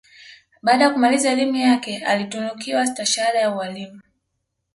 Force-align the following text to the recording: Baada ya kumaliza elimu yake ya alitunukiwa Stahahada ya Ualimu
Baada 0.61 0.83
ya 0.83 0.89
kumaliza 0.89 1.29
elimu 1.29 1.55
yake 1.55 1.93
ya 1.93 2.07
alitunukiwa 2.07 2.87
Stahahada 2.87 3.39
ya 3.39 3.55
Ualimu 3.55 4.01